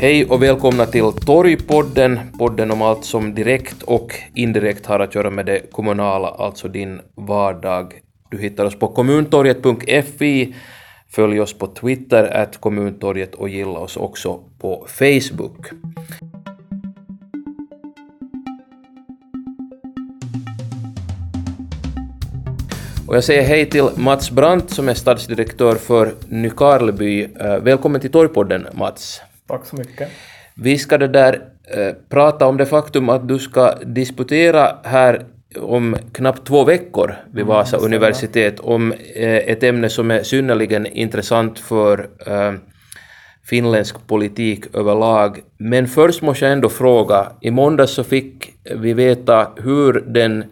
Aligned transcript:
Hej 0.00 0.24
och 0.24 0.42
välkomna 0.42 0.86
till 0.86 1.12
Torgpodden, 1.12 2.20
podden 2.38 2.70
om 2.70 2.82
allt 2.82 3.04
som 3.04 3.34
direkt 3.34 3.82
och 3.82 4.14
indirekt 4.34 4.86
har 4.86 5.00
att 5.00 5.14
göra 5.14 5.30
med 5.30 5.46
det 5.46 5.72
kommunala, 5.72 6.28
alltså 6.28 6.68
din 6.68 7.00
vardag. 7.14 7.92
Du 8.30 8.38
hittar 8.38 8.64
oss 8.64 8.78
på 8.78 8.88
kommuntorget.fi, 8.88 10.54
följ 11.08 11.40
oss 11.40 11.58
på 11.58 11.66
Twitter, 11.66 12.24
att 12.24 12.60
kommuntorget 12.60 13.34
och 13.34 13.48
gilla 13.48 13.78
oss 13.78 13.96
också 13.96 14.40
på 14.60 14.86
Facebook. 14.88 15.66
Och 23.06 23.16
jag 23.16 23.24
säger 23.24 23.42
hej 23.42 23.66
till 23.66 23.88
Mats 23.96 24.30
Brandt 24.30 24.70
som 24.70 24.88
är 24.88 24.94
stadsdirektör 24.94 25.74
för 25.74 26.14
Nykarleby. 26.28 27.28
Eh, 27.40 27.56
välkommen 27.56 28.00
till 28.00 28.12
Torgpodden 28.12 28.66
Mats. 28.72 29.20
Tack 29.50 29.66
så 29.66 29.76
mycket. 29.76 30.08
Vi 30.54 30.78
ska 30.78 30.98
det 30.98 31.08
där 31.08 31.40
eh, 31.74 31.94
prata 32.08 32.46
om 32.46 32.56
det 32.56 32.66
faktum 32.66 33.08
att 33.08 33.28
du 33.28 33.38
ska 33.38 33.74
disputera 33.74 34.76
här 34.84 35.26
om 35.58 35.96
knappt 36.12 36.46
två 36.46 36.64
veckor 36.64 37.14
vid 37.26 37.42
mm, 37.42 37.48
Vasa 37.48 37.76
mm, 37.76 37.86
universitet 37.86 38.60
om 38.60 38.92
eh, 38.92 39.36
ett 39.36 39.62
ämne 39.62 39.88
som 39.88 40.10
är 40.10 40.22
synnerligen 40.22 40.86
intressant 40.86 41.58
för 41.58 42.08
eh, 42.26 42.52
finländsk 43.44 44.06
politik 44.06 44.64
överlag. 44.74 45.40
Men 45.58 45.88
först 45.88 46.22
måste 46.22 46.44
jag 46.44 46.52
ändå 46.52 46.68
fråga, 46.68 47.32
i 47.40 47.50
måndags 47.50 47.92
så 47.92 48.04
fick 48.04 48.52
vi 48.76 48.92
veta 48.92 49.52
hur 49.56 49.92
den 50.06 50.44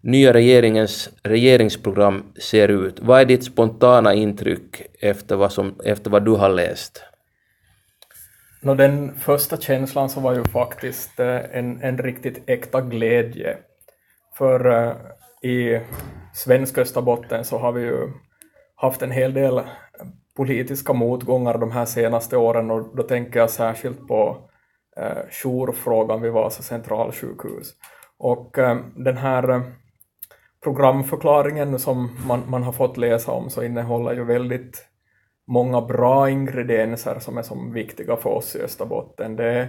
nya 0.00 0.32
regeringens 0.32 1.10
regeringsprogram 1.22 2.22
ser 2.40 2.68
ut. 2.68 3.00
Vad 3.00 3.20
är 3.20 3.24
ditt 3.24 3.44
spontana 3.44 4.14
intryck 4.14 4.82
efter 5.00 5.36
vad, 5.36 5.52
som, 5.52 5.74
efter 5.84 6.10
vad 6.10 6.24
du 6.24 6.30
har 6.30 6.48
läst? 6.48 7.02
No, 8.64 8.74
den 8.74 9.14
första 9.14 9.56
känslan 9.56 10.08
så 10.08 10.20
var 10.20 10.34
ju 10.34 10.44
faktiskt 10.44 11.20
eh, 11.20 11.56
en, 11.58 11.82
en 11.82 11.98
riktigt 11.98 12.42
äkta 12.46 12.80
glädje. 12.80 13.56
För 14.38 14.66
uh, 14.66 14.92
i 15.42 15.80
svensk 16.34 16.78
Österbotten 16.78 17.44
så 17.44 17.58
har 17.58 17.72
vi 17.72 17.82
ju 17.82 18.08
haft 18.74 19.02
en 19.02 19.10
hel 19.10 19.34
del 19.34 19.60
politiska 20.36 20.92
motgångar 20.92 21.58
de 21.58 21.70
här 21.70 21.84
senaste 21.84 22.36
åren 22.36 22.70
och 22.70 22.96
då 22.96 23.02
tänker 23.02 23.40
jag 23.40 23.50
särskilt 23.50 24.08
på 24.08 24.48
uh, 25.00 25.30
jourfrågan 25.30 26.22
vid 26.22 26.32
Vasa 26.32 26.62
centralsjukhus. 26.62 27.72
Och 28.18 28.58
uh, 28.58 28.76
den 28.96 29.16
här 29.16 29.62
programförklaringen 30.62 31.78
som 31.78 32.18
man, 32.26 32.42
man 32.46 32.62
har 32.62 32.72
fått 32.72 32.96
läsa 32.96 33.32
om 33.32 33.50
så 33.50 33.62
innehåller 33.62 34.12
ju 34.12 34.24
väldigt 34.24 34.91
många 35.46 35.80
bra 35.80 36.30
ingredienser 36.30 37.18
som 37.18 37.38
är 37.38 37.42
som 37.42 37.72
viktiga 37.72 38.16
för 38.16 38.30
oss 38.30 38.56
i 38.56 38.62
Österbotten. 38.62 39.36
Det 39.36 39.44
är 39.44 39.68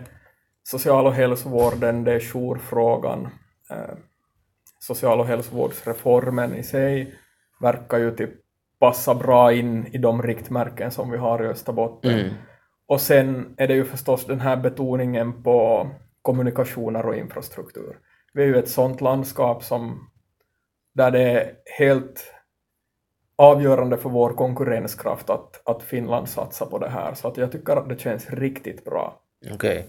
social 0.64 1.08
och 1.08 1.14
hälsovården, 1.14 2.04
det 2.04 2.14
är 2.14 2.20
jourfrågan. 2.20 3.30
Eh, 3.70 3.96
social 4.80 5.20
och 5.20 5.26
hälsovårdsreformen 5.26 6.56
i 6.56 6.64
sig 6.64 7.16
verkar 7.62 7.98
ju 7.98 8.16
typ 8.16 8.30
passa 8.80 9.16
bra 9.16 9.54
in 9.54 9.88
i 9.88 9.98
de 9.98 10.24
riktmärken 10.24 10.92
som 10.92 11.12
vi 11.12 11.18
har 11.18 11.44
i 11.44 11.48
Österbotten. 11.48 12.20
Mm. 12.20 12.34
Och 12.86 13.02
sen 13.02 13.56
är 13.58 13.68
det 13.68 13.74
ju 13.74 13.86
förstås 13.86 14.26
den 14.26 14.40
här 14.40 14.58
betoningen 14.58 15.44
på 15.44 15.90
kommunikationer 16.22 17.06
och 17.06 17.16
infrastruktur. 17.16 17.98
Vi 18.34 18.44
är 18.44 18.48
ju 18.48 18.58
ett 18.58 18.70
sådant 18.70 19.02
landskap 19.02 19.64
som 19.64 20.10
där 20.94 21.12
det 21.12 21.22
är 21.22 21.52
helt 21.80 22.34
avgörande 23.36 23.98
för 23.98 24.10
vår 24.10 24.30
konkurrenskraft 24.30 25.30
att, 25.30 25.62
att 25.66 25.84
Finland 25.84 26.30
satsar 26.30 26.66
på 26.66 26.78
det 26.78 26.90
här. 26.90 27.14
Så 27.14 27.28
att 27.28 27.38
jag 27.38 27.52
tycker 27.52 27.76
att 27.76 27.90
det 27.90 28.00
känns 28.00 28.30
riktigt 28.30 28.86
bra. 28.86 29.20
Okej. 29.46 29.56
Okay. 29.56 29.84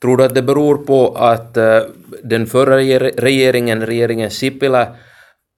Tror 0.00 0.16
du 0.16 0.24
att 0.24 0.34
det 0.34 0.42
beror 0.42 0.76
på 0.76 1.14
att 1.16 1.56
uh, 1.56 1.80
den 2.22 2.46
förra 2.46 2.76
regeringen, 2.76 3.86
regeringen 3.86 4.30
Sipilä, 4.30 4.88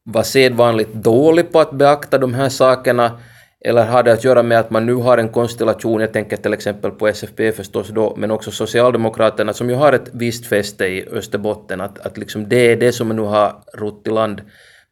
var 0.04 0.22
sedvanligt 0.22 0.92
dålig 0.92 1.52
på 1.52 1.60
att 1.60 1.72
beakta 1.72 2.18
de 2.18 2.34
här 2.34 2.48
sakerna, 2.48 3.20
eller 3.60 3.86
har 3.86 4.02
det 4.02 4.12
att 4.12 4.24
göra 4.24 4.42
med 4.42 4.58
att 4.58 4.70
man 4.70 4.86
nu 4.86 4.94
har 4.94 5.18
en 5.18 5.28
konstellation, 5.28 6.00
jag 6.00 6.12
tänker 6.12 6.36
till 6.36 6.52
exempel 6.52 6.90
på 6.90 7.08
SFP 7.08 7.52
förstås 7.52 7.88
då, 7.88 8.14
men 8.16 8.30
också 8.30 8.50
Socialdemokraterna 8.50 9.52
som 9.52 9.70
ju 9.70 9.76
har 9.76 9.92
ett 9.92 10.10
visst 10.12 10.46
fäste 10.46 10.86
i 10.86 11.08
Österbotten, 11.08 11.80
att, 11.80 11.98
att 11.98 12.18
liksom 12.18 12.48
det 12.48 12.72
är 12.72 12.76
det 12.76 12.92
som 12.92 13.08
nu 13.08 13.22
har 13.22 13.52
rott 13.74 14.06
i 14.06 14.10
land 14.10 14.42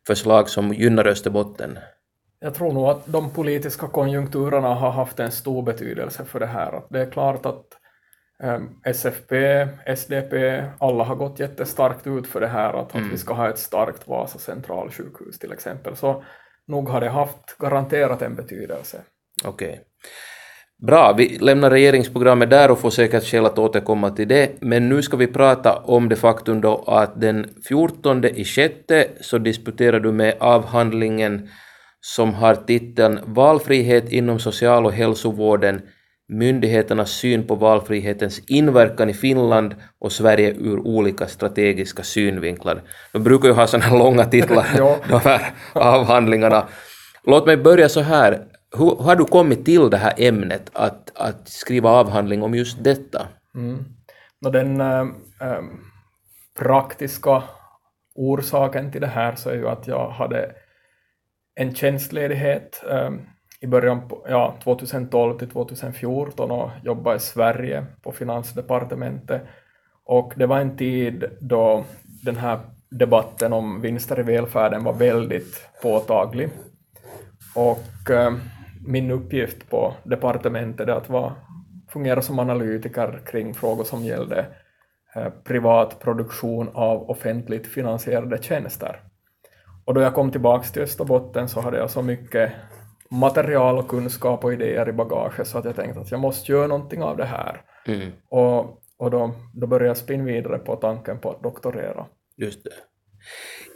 förslag 0.07 0.49
som 0.49 0.75
gynnar 0.75 1.07
Österbotten? 1.07 1.79
Jag 2.45 2.55
tror 2.55 2.73
nog 2.73 2.89
att 2.89 3.07
de 3.07 3.31
politiska 3.31 3.87
konjunkturerna 3.87 4.75
har 4.75 4.91
haft 4.91 5.21
en 5.21 5.31
stor 5.31 5.63
betydelse 5.63 6.25
för 6.25 6.41
det 6.41 6.47
här. 6.47 6.83
Det 6.91 7.01
är 7.01 7.11
klart 7.11 7.47
att 7.47 7.65
um, 8.43 8.81
SFP, 8.85 9.35
SDP, 9.97 10.65
alla 10.79 11.05
har 11.05 11.15
gått 11.15 11.41
jättestarkt 11.41 12.07
ut 12.07 12.27
för 12.27 12.41
det 12.41 12.47
här, 12.47 12.73
att, 12.73 12.95
mm. 12.95 13.07
att 13.07 13.13
vi 13.13 13.19
ska 13.19 13.35
ha 13.35 13.49
ett 13.49 13.59
starkt 13.59 14.09
Vasa 14.09 14.39
centralsjukhus 14.39 15.39
till 15.39 15.53
exempel. 15.53 15.97
Så 15.97 16.25
nog 16.67 16.89
har 16.89 17.01
det 17.01 17.09
haft 17.09 17.59
garanterat 17.59 18.23
en 18.23 18.35
betydelse. 18.35 19.01
Okej. 19.45 19.69
Okay. 19.69 19.81
Bra, 20.87 21.15
vi 21.19 21.39
lämnar 21.39 21.71
regeringsprogrammet 21.71 22.51
där 22.51 22.71
och 22.71 22.79
får 22.79 22.91
säkert 22.91 23.25
skäl 23.25 23.47
att 23.47 23.59
återkomma 23.59 24.11
till 24.11 24.29
det, 24.29 24.51
men 24.61 24.89
nu 24.89 25.03
ska 25.03 25.17
vi 25.17 25.27
prata 25.27 25.77
om 25.77 26.09
det 26.09 26.17
faktum 26.17 26.61
då 26.61 26.85
att 26.87 27.21
den 27.21 27.55
14 27.69 28.25
i 28.25 28.45
sjätte 28.45 29.09
så 29.21 29.39
disputerar 29.39 30.01
du 30.01 30.13
med 30.13 30.35
avhandlingen 30.41 31.49
som 32.05 32.35
har 32.35 32.55
titeln 32.55 33.21
Valfrihet 33.27 34.13
inom 34.13 34.39
social 34.39 34.87
och 34.87 34.93
hälsovården, 34.93 35.83
myndigheternas 36.29 37.11
syn 37.11 37.47
på 37.47 37.55
valfrihetens 37.55 38.41
inverkan 38.47 39.11
i 39.11 39.15
Finland 39.15 39.75
och 39.99 40.13
Sverige 40.13 40.55
ur 40.59 40.79
olika 40.79 41.27
strategiska 41.27 42.03
synvinklar. 42.03 42.83
De 43.13 43.23
brukar 43.23 43.49
ju 43.49 43.55
ha 43.55 43.67
sådana 43.67 43.85
här 43.85 43.99
långa 43.99 44.25
titlar, 44.25 44.67
de 45.09 45.21
här 45.21 45.53
avhandlingarna. 45.73 46.69
Låt 47.27 47.47
mig 47.47 47.57
börja 47.57 47.89
så 47.89 48.01
här. 48.01 48.47
Hur 48.77 48.97
har 49.03 49.17
du 49.17 49.25
kommit 49.25 49.65
till 49.65 49.91
det 49.91 49.97
här 49.97 50.15
ämnet, 50.17 50.71
att, 50.73 51.13
att 51.15 51.49
skriva 51.49 51.91
avhandling 51.91 52.43
om 52.43 52.55
just 52.55 52.85
detta? 52.85 53.27
Mm. 53.55 53.85
den 54.41 54.81
äh, 54.81 55.07
praktiska 56.59 57.43
orsaken 58.15 58.93
till 58.93 59.01
det 59.01 59.07
här 59.07 59.35
så 59.35 59.51
är 59.51 59.55
ju 59.55 59.69
att 59.69 59.87
jag 59.87 60.11
hade 60.11 60.64
en 61.55 61.75
tjänstledighet 61.75 62.85
um, 62.87 63.21
i 63.61 63.67
början 63.67 64.09
på 64.09 64.27
ja, 64.29 64.55
2012 64.65 65.39
till 65.39 65.49
2014 65.49 66.51
och 66.51 66.71
jobbade 66.83 67.17
i 67.17 67.21
Sverige 67.21 67.87
på 68.03 68.13
Finansdepartementet. 68.13 69.43
Och 70.05 70.33
det 70.37 70.47
var 70.47 70.61
en 70.61 70.77
tid 70.77 71.25
då 71.41 71.85
den 72.23 72.37
här 72.37 72.61
debatten 72.91 73.53
om 73.53 73.81
vinster 73.81 74.21
i 74.21 74.23
välfärden 74.23 74.85
var 74.85 74.93
väldigt 74.93 75.69
påtaglig. 75.83 76.51
Och 77.55 78.11
um, 78.11 78.41
min 78.87 79.11
uppgift 79.11 79.71
på 79.71 79.95
departementet 80.05 80.89
är 80.89 80.93
att 80.93 81.09
vara, 81.09 81.35
fungera 81.89 82.23
som 82.23 82.39
analytiker 82.39 83.21
kring 83.27 83.55
frågor 83.55 83.85
som 83.85 84.05
gällde 84.05 84.47
eh, 85.15 85.31
privat 85.45 86.01
produktion 86.01 86.71
av 86.75 87.11
offentligt 87.11 87.67
finansierade 87.67 88.43
tjänster. 88.43 89.01
Och 89.85 89.95
då 89.95 90.01
jag 90.01 90.15
kom 90.15 90.31
tillbaka 90.31 90.69
till 90.69 90.83
Österbotten 90.83 91.49
så 91.49 91.61
hade 91.61 91.79
jag 91.79 91.91
så 91.91 92.03
mycket 92.03 92.53
material 93.11 93.79
och 93.79 93.89
kunskap 93.89 94.45
och 94.45 94.53
idéer 94.53 94.89
i 94.89 94.93
bagaget 94.93 95.47
så 95.47 95.59
att 95.59 95.65
jag 95.65 95.77
tänkte 95.77 96.01
att 96.01 96.11
jag 96.11 96.21
måste 96.21 96.53
göra 96.53 96.67
någonting 96.67 97.03
av 97.03 97.17
det 97.17 97.25
här. 97.25 97.61
Mm. 97.87 98.11
Och, 98.29 98.59
och 98.99 99.11
då, 99.11 99.35
då 99.55 99.67
började 99.67 99.87
jag 99.87 99.97
spinna 99.97 100.25
vidare 100.25 100.59
på 100.59 100.77
tanken 100.77 101.19
på 101.19 101.31
att 101.31 101.43
doktorera. 101.43 102.07
Just 102.37 102.65
det. 102.65 102.71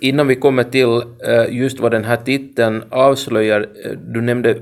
Innan 0.01 0.27
vi 0.27 0.37
kommer 0.37 0.65
till 0.65 1.03
eh, 1.27 1.47
just 1.51 1.81
vad 1.81 1.93
den 1.93 2.05
här 2.05 2.17
titeln 2.17 2.85
avslöjar, 2.91 3.61
eh, 3.61 3.91
du 3.91 4.21
nämnde 4.21 4.55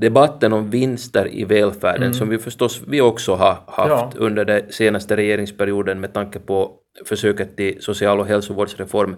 debatten 0.00 0.52
om 0.52 0.70
vinster 0.70 1.34
i 1.34 1.44
välfärden, 1.44 2.02
mm. 2.02 2.14
som 2.14 2.28
vi 2.28 2.38
förstås 2.38 2.82
vi 2.88 3.00
också 3.00 3.34
har 3.34 3.58
haft 3.66 3.90
ja. 3.90 4.12
under 4.16 4.44
den 4.44 4.72
senaste 4.72 5.16
regeringsperioden 5.16 6.00
med 6.00 6.12
tanke 6.12 6.38
på 6.38 6.72
försöket 7.06 7.56
till 7.56 7.82
social 7.82 8.20
och 8.20 8.26
hälsovårdsreform. 8.26 9.16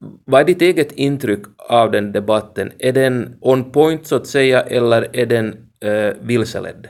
Vad 0.00 0.40
är 0.40 0.44
ditt 0.44 0.62
eget 0.62 0.92
intryck 0.92 1.42
av 1.58 1.90
den 1.90 2.12
debatten? 2.12 2.72
Är 2.78 2.92
den 2.92 3.38
on 3.40 3.72
point 3.72 4.06
så 4.06 4.16
att 4.16 4.26
säga, 4.26 4.62
eller 4.62 5.16
är 5.16 5.26
den 5.26 5.70
eh, 5.80 6.14
vilseledd? 6.20 6.88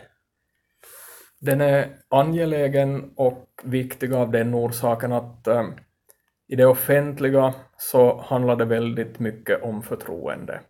Den 1.41 1.61
är 1.61 1.89
angelägen 2.09 3.11
och 3.17 3.49
viktig 3.63 4.13
av 4.13 4.31
den 4.31 4.55
orsaken 4.55 5.13
att 5.13 5.47
eh, 5.47 5.65
i 6.49 6.57
det 6.57 6.67
offentliga 6.67 7.55
så 7.77 8.21
handlar 8.27 8.57
det 8.57 8.65
väldigt 8.65 9.19
mycket 9.19 9.63
om 9.63 9.83
förtroende. 9.83 10.61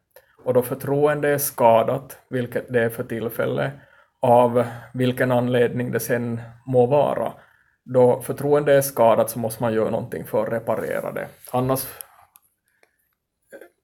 Och 0.45 0.55
då 0.55 0.63
förtroende 0.63 1.29
är 1.29 1.39
skadat, 1.39 2.19
vilket 2.31 2.73
det 2.73 2.83
är 2.83 2.89
för 2.89 3.05
tillfället, 3.05 3.73
av 4.21 4.65
vilken 4.95 5.33
anledning 5.33 5.93
det 5.93 6.01
sen 6.01 6.41
må 6.67 6.87
vara, 6.87 7.33
då 7.85 8.21
förtroende 8.21 8.75
är 8.75 8.81
skadat 8.81 9.31
så 9.31 9.39
måste 9.39 9.63
man 9.63 9.75
göra 9.75 9.91
någonting 9.91 10.25
för 10.25 10.43
att 10.43 10.53
reparera 10.53 11.13
det. 11.13 11.27
Annars 11.51 11.87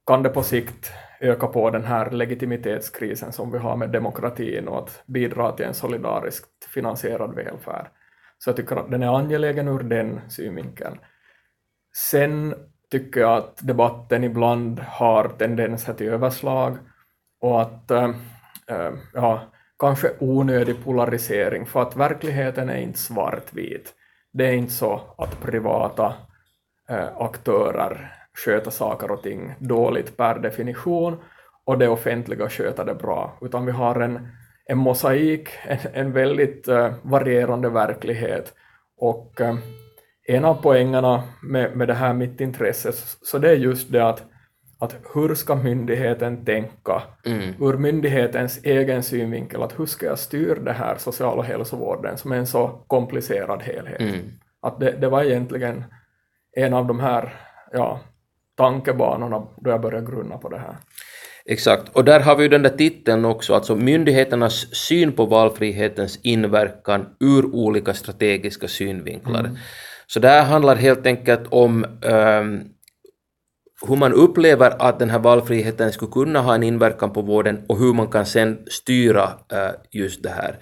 kan 0.06 0.22
det 0.22 0.28
på 0.28 0.42
sikt 0.42 0.92
öka 1.20 1.46
på 1.46 1.70
den 1.70 1.84
här 1.84 2.10
legitimitetskrisen 2.10 3.32
som 3.32 3.52
vi 3.52 3.58
har 3.58 3.76
med 3.76 3.90
demokratin 3.90 4.68
och 4.68 4.78
att 4.78 5.02
bidra 5.06 5.52
till 5.52 5.66
en 5.66 5.74
solidariskt 5.74 6.64
finansierad 6.74 7.34
välfärd. 7.34 7.86
Så 8.38 8.50
jag 8.50 8.56
tycker 8.56 8.76
att 8.76 8.90
den 8.90 9.02
är 9.02 9.18
angelägen 9.18 9.68
ur 9.68 9.82
den 9.82 10.20
synvinkeln. 10.28 10.98
Sen 11.96 12.54
tycker 12.90 13.20
jag 13.20 13.36
att 13.36 13.66
debatten 13.66 14.24
ibland 14.24 14.80
har 14.80 15.28
tendenser 15.28 15.94
till 15.94 16.08
överslag 16.08 16.76
och 17.40 17.62
att 17.62 17.90
äh, 17.90 18.10
ja, 19.14 19.40
kanske 19.78 20.10
onödig 20.18 20.84
polarisering, 20.84 21.66
för 21.66 21.82
att 21.82 21.96
verkligheten 21.96 22.68
är 22.68 22.76
inte 22.78 22.98
svartvit. 22.98 23.94
Det 24.32 24.46
är 24.46 24.52
inte 24.52 24.72
så 24.72 25.00
att 25.18 25.40
privata 25.40 26.14
äh, 26.88 27.16
aktörer 27.16 28.23
sköter 28.34 28.70
saker 28.70 29.10
och 29.10 29.22
ting 29.22 29.54
dåligt 29.58 30.16
per 30.16 30.38
definition 30.38 31.16
och 31.64 31.78
det 31.78 31.88
offentliga 31.88 32.48
sköter 32.48 32.84
det 32.84 32.94
bra, 32.94 33.38
utan 33.40 33.66
vi 33.66 33.72
har 33.72 34.00
en, 34.00 34.28
en 34.66 34.78
mosaik, 34.78 35.48
en, 35.62 35.78
en 35.92 36.12
väldigt 36.12 36.68
äh, 36.68 36.94
varierande 37.02 37.68
verklighet 37.68 38.52
och 38.96 39.40
äh, 39.40 39.56
en 40.26 40.44
av 40.44 40.54
poängerna 40.54 41.22
med, 41.42 41.76
med 41.76 41.88
det 41.88 41.94
här 41.94 42.12
mitt 42.12 42.40
intresse, 42.40 42.92
så 43.22 43.38
det 43.38 43.50
är 43.50 43.56
just 43.56 43.92
det 43.92 44.08
att, 44.08 44.22
att 44.78 44.96
hur 45.14 45.34
ska 45.34 45.54
myndigheten 45.54 46.44
tänka 46.44 47.02
mm. 47.26 47.54
ur 47.60 47.76
myndighetens 47.76 48.64
egen 48.64 49.02
synvinkel, 49.02 49.62
att 49.62 49.78
hur 49.78 49.86
ska 49.86 50.06
jag 50.06 50.18
styra 50.18 50.60
det 50.60 50.72
här 50.72 50.96
social 50.98 51.38
och 51.38 51.44
hälsovården 51.44 52.18
som 52.18 52.32
är 52.32 52.36
en 52.36 52.46
så 52.46 52.84
komplicerad 52.86 53.62
helhet. 53.62 54.00
Mm. 54.00 54.20
Att 54.60 54.80
det, 54.80 54.90
det 54.90 55.08
var 55.08 55.22
egentligen 55.22 55.84
en 56.56 56.74
av 56.74 56.86
de 56.86 57.00
här 57.00 57.34
ja, 57.72 58.00
tankebanorna 58.56 59.42
då 59.56 59.70
jag 59.70 59.80
började 59.80 60.06
grunna 60.06 60.38
på 60.38 60.48
det 60.48 60.58
här. 60.58 60.76
Exakt, 61.46 61.88
och 61.96 62.04
där 62.04 62.20
har 62.20 62.36
vi 62.36 62.42
ju 62.42 62.48
den 62.48 62.62
där 62.62 62.70
titeln 62.70 63.24
också, 63.24 63.54
alltså 63.54 63.76
myndigheternas 63.76 64.74
syn 64.74 65.12
på 65.12 65.26
valfrihetens 65.26 66.18
inverkan 66.22 67.06
ur 67.20 67.54
olika 67.54 67.94
strategiska 67.94 68.68
synvinklar. 68.68 69.40
Mm. 69.40 69.56
Så 70.06 70.20
det 70.20 70.28
här 70.28 70.44
handlar 70.44 70.76
helt 70.76 71.06
enkelt 71.06 71.46
om 71.50 71.84
um, 71.84 72.64
hur 73.88 73.96
man 73.96 74.12
upplever 74.12 74.82
att 74.82 74.98
den 74.98 75.10
här 75.10 75.18
valfriheten 75.18 75.92
skulle 75.92 76.12
kunna 76.12 76.40
ha 76.40 76.54
en 76.54 76.62
inverkan 76.62 77.12
på 77.12 77.22
vården 77.22 77.64
och 77.68 77.78
hur 77.78 77.92
man 77.92 78.08
kan 78.08 78.26
sen 78.26 78.58
styra 78.66 79.24
uh, 79.24 79.70
just 79.90 80.22
det 80.22 80.30
här. 80.30 80.58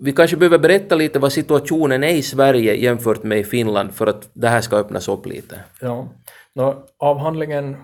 Vi 0.00 0.12
kanske 0.12 0.36
behöver 0.36 0.58
berätta 0.58 0.94
lite 0.94 1.18
vad 1.18 1.32
situationen 1.32 2.04
är 2.04 2.14
i 2.14 2.22
Sverige 2.22 2.74
jämfört 2.74 3.22
med 3.22 3.38
i 3.38 3.44
Finland 3.44 3.94
för 3.94 4.06
att 4.06 4.30
det 4.32 4.48
här 4.48 4.60
ska 4.60 4.76
öppnas 4.76 5.08
upp 5.08 5.26
lite. 5.26 5.60
Ja, 5.80 6.08
Nå, 6.56 6.86
avhandlingen 6.98 7.76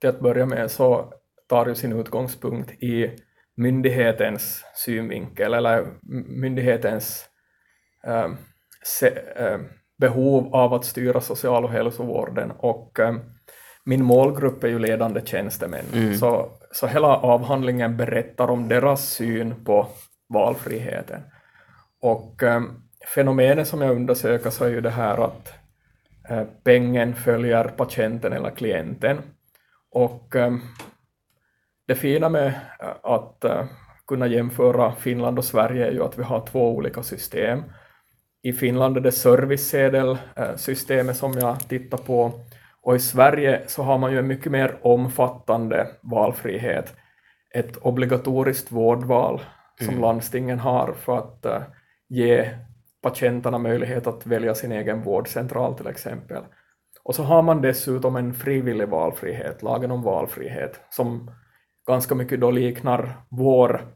till 0.00 0.10
att 0.10 0.20
börja 0.20 0.46
med 0.46 0.70
så 0.70 1.12
tar 1.48 1.66
ju 1.66 1.74
sin 1.74 1.92
utgångspunkt 1.92 2.70
i 2.70 3.16
myndighetens 3.56 4.64
synvinkel 4.74 5.54
eller 5.54 5.86
myndighetens 6.40 7.26
äh, 8.06 8.28
se, 8.84 9.06
äh, 9.36 9.58
behov 9.98 10.54
av 10.54 10.74
att 10.74 10.84
styra 10.84 11.20
social 11.20 11.64
och 11.64 11.70
hälsovården 11.70 12.50
och 12.50 13.00
äh, 13.00 13.14
min 13.84 14.04
målgrupp 14.04 14.64
är 14.64 14.68
ju 14.68 14.78
ledande 14.78 15.20
tjänstemän. 15.24 15.84
Mm. 15.92 16.14
Så, 16.14 16.50
så 16.72 16.86
hela 16.86 17.16
avhandlingen 17.16 17.96
berättar 17.96 18.50
om 18.50 18.68
deras 18.68 19.10
syn 19.10 19.64
på 19.64 19.86
valfriheten. 20.28 21.20
Och 22.00 22.42
fenomenet 23.14 23.68
som 23.68 23.82
jag 23.82 23.96
undersöker 23.96 24.50
så 24.50 24.64
är 24.64 24.68
ju 24.68 24.80
det 24.80 24.90
här 24.90 25.24
att 25.24 25.52
pengen 26.64 27.14
följer 27.14 27.64
patienten 27.64 28.32
eller 28.32 28.50
klienten. 28.50 29.18
Och 29.90 30.36
äh, 30.36 30.56
det 31.86 31.94
fina 31.94 32.28
med 32.28 32.52
att 33.02 33.44
kunna 34.06 34.26
jämföra 34.26 34.92
Finland 34.92 35.38
och 35.38 35.44
Sverige 35.44 35.86
är 35.86 35.92
ju 35.92 36.04
att 36.04 36.18
vi 36.18 36.22
har 36.22 36.46
två 36.46 36.76
olika 36.76 37.02
system. 37.02 37.62
I 38.42 38.52
Finland 38.52 38.96
är 38.96 39.00
det 39.00 39.12
servicesedelsystemet 39.12 41.16
som 41.16 41.32
jag 41.32 41.68
tittar 41.68 41.98
på 41.98 42.32
och 42.82 42.96
i 42.96 42.98
Sverige 42.98 43.62
så 43.66 43.82
har 43.82 43.98
man 43.98 44.12
ju 44.12 44.18
en 44.18 44.26
mycket 44.26 44.52
mer 44.52 44.78
omfattande 44.82 45.88
valfrihet. 46.00 46.94
Ett 47.54 47.76
obligatoriskt 47.76 48.72
vårdval 48.72 49.40
som 49.78 49.88
mm. 49.88 50.00
landstingen 50.00 50.58
har 50.58 50.92
för 50.92 51.18
att 51.18 51.46
ge 52.08 52.50
patienterna 53.10 53.58
möjlighet 53.58 54.06
att 54.06 54.26
välja 54.26 54.54
sin 54.54 54.72
egen 54.72 55.02
vårdcentral 55.02 55.74
till 55.74 55.86
exempel. 55.86 56.42
Och 57.02 57.14
så 57.14 57.22
har 57.22 57.42
man 57.42 57.62
dessutom 57.62 58.16
en 58.16 58.34
frivillig 58.34 58.88
valfrihet, 58.88 59.62
lagen 59.62 59.90
om 59.90 60.02
valfrihet, 60.02 60.80
som 60.90 61.30
ganska 61.86 62.14
mycket 62.14 62.40
då 62.40 62.50
liknar 62.50 63.16
vår 63.28 63.86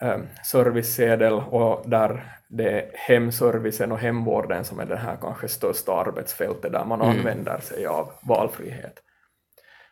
eh, 0.00 0.18
servicesedel 0.44 1.32
och 1.32 1.90
där 1.90 2.36
det 2.48 2.70
är 2.70 2.90
hemservicen 2.94 3.92
och 3.92 3.98
hemvården 3.98 4.64
som 4.64 4.80
är 4.80 4.86
det 4.86 4.96
här 4.96 5.16
kanske 5.20 5.48
största 5.48 5.92
arbetsfältet 5.92 6.72
där 6.72 6.84
man 6.84 7.02
mm. 7.02 7.18
använder 7.18 7.58
sig 7.58 7.86
av 7.86 8.12
valfrihet. 8.22 9.02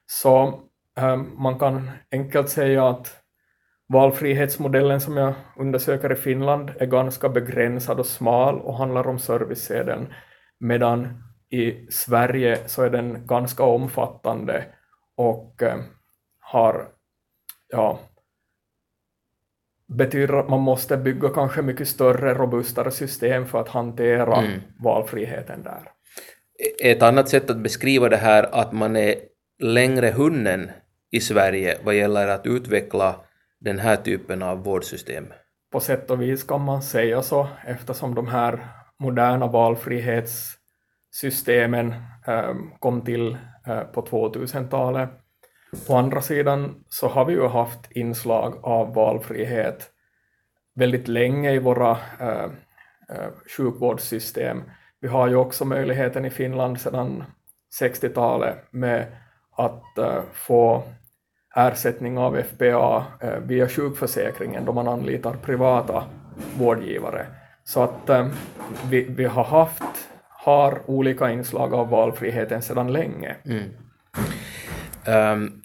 Så 0.06 0.62
eh, 0.98 1.16
man 1.16 1.58
kan 1.58 1.90
enkelt 2.12 2.48
säga 2.48 2.88
att 2.88 3.22
valfrihetsmodellen 3.88 5.00
som 5.00 5.16
jag 5.16 5.34
undersöker 5.56 6.12
i 6.12 6.14
Finland 6.14 6.70
är 6.78 6.86
ganska 6.86 7.28
begränsad 7.28 8.00
och 8.00 8.06
smal 8.06 8.60
och 8.60 8.78
handlar 8.78 9.06
om 9.06 9.18
servicesedeln, 9.18 10.12
medan 10.60 11.22
i 11.50 11.86
Sverige 11.90 12.58
så 12.66 12.82
är 12.82 12.90
den 12.90 13.26
ganska 13.26 13.62
omfattande 13.62 14.64
och 15.16 15.62
eh, 15.62 15.78
har 16.40 16.88
ja, 17.68 18.00
betyder 19.88 20.34
att 20.34 20.48
man 20.48 20.60
måste 20.60 20.96
bygga 20.96 21.28
kanske 21.28 21.62
mycket 21.62 21.88
större, 21.88 22.34
robustare 22.34 22.90
system 22.90 23.46
för 23.46 23.60
att 23.60 23.68
hantera 23.68 24.36
mm. 24.36 24.60
valfriheten 24.78 25.62
där. 25.62 25.90
Ett 26.84 27.02
annat 27.02 27.28
sätt 27.28 27.50
att 27.50 27.62
beskriva 27.62 28.08
det 28.08 28.16
här 28.16 28.48
att 28.52 28.72
man 28.72 28.96
är 28.96 29.14
längre 29.62 30.10
hunnen 30.10 30.70
i 31.10 31.20
Sverige 31.20 31.78
vad 31.84 31.94
gäller 31.94 32.28
att 32.28 32.46
utveckla 32.46 33.20
den 33.60 33.78
här 33.78 33.96
typen 33.96 34.42
av 34.42 34.64
vårdsystem? 34.64 35.32
På 35.72 35.80
sätt 35.80 36.10
och 36.10 36.22
vis 36.22 36.44
kan 36.44 36.60
man 36.60 36.82
säga 36.82 37.22
så 37.22 37.48
eftersom 37.66 38.14
de 38.14 38.28
här 38.28 38.68
moderna 38.98 39.46
valfrihetssystemen 39.46 41.94
eh, 42.26 42.54
kom 42.78 43.00
till 43.00 43.38
eh, 43.66 43.80
på 43.80 44.02
2000-talet 44.02 45.10
Å 45.88 45.96
andra 45.96 46.20
sidan 46.20 46.84
så 46.88 47.08
har 47.08 47.24
vi 47.24 47.32
ju 47.32 47.48
haft 47.48 47.92
inslag 47.92 48.64
av 48.64 48.94
valfrihet 48.94 49.90
väldigt 50.74 51.08
länge 51.08 51.52
i 51.52 51.58
våra 51.58 51.90
eh, 52.20 52.50
sjukvårdssystem. 53.56 54.62
Vi 55.00 55.08
har 55.08 55.28
ju 55.28 55.36
också 55.36 55.64
möjligheten 55.64 56.24
i 56.24 56.30
Finland 56.30 56.80
sedan 56.80 57.24
60-talet 57.80 58.58
med 58.70 59.16
att 59.56 59.84
få 60.32 60.82
ersättning 61.58 62.18
av 62.18 62.42
FPA 62.42 63.04
eh, 63.20 63.38
via 63.46 63.68
sjukförsäkringen 63.68 64.64
då 64.64 64.72
man 64.72 64.88
anlitar 64.88 65.32
privata 65.32 66.04
vårdgivare. 66.58 67.26
Så 67.64 67.82
att 67.82 68.08
eh, 68.08 68.26
vi, 68.90 69.06
vi 69.08 69.24
har 69.24 69.44
haft, 69.44 69.82
har 70.28 70.80
olika 70.86 71.30
inslag 71.30 71.74
av 71.74 71.88
valfriheten 71.88 72.62
sedan 72.62 72.92
länge. 72.92 73.36
Mm. 73.44 73.64
Um, 75.06 75.62